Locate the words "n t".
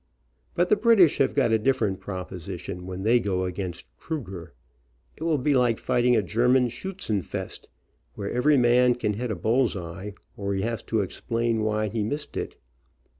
1.91-2.01